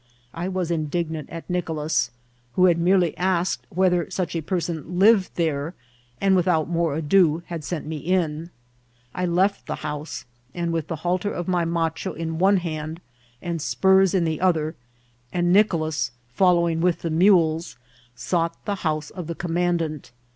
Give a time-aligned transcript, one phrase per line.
[0.33, 2.09] I was indignant at Nicolas,
[2.53, 5.75] who had merely asked whether such a person lived there,
[6.19, 8.49] and without more ado had sent me in.
[9.13, 10.25] I left the house,
[10.55, 12.99] and with the halter of my macho in one hand
[13.43, 14.75] and spurs in the other,
[15.31, 17.77] and Nicolas following with the mules,
[18.15, 20.11] sought the house of the commandant.